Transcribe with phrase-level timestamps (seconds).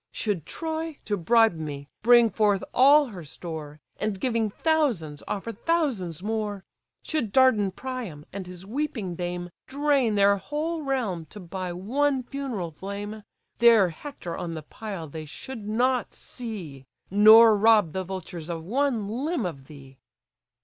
[0.11, 6.23] Should Troy, to bribe me, bring forth all her store, And giving thousands, offer thousands
[6.23, 6.65] more;
[7.03, 12.71] Should Dardan Priam, and his weeping dame, Drain their whole realm to buy one funeral
[12.71, 13.21] flame:
[13.59, 19.07] Their Hector on the pile they should not see, Nor rob the vultures of one
[19.07, 19.99] limb of thee."